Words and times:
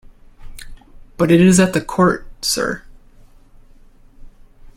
But 1.15 1.29
it 1.29 1.39
is 1.39 1.59
at 1.59 1.73
the 1.73 1.79
Court, 1.79 2.25
sir. 2.43 2.81